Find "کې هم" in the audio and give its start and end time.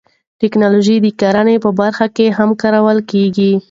2.15-2.49